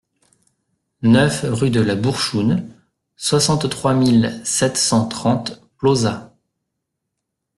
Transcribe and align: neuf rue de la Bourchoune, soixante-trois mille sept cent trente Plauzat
neuf 1.03 1.41
rue 1.47 1.69
de 1.69 1.79
la 1.79 1.93
Bourchoune, 1.93 2.67
soixante-trois 3.17 3.93
mille 3.93 4.41
sept 4.43 4.75
cent 4.75 5.07
trente 5.07 5.61
Plauzat 5.77 6.35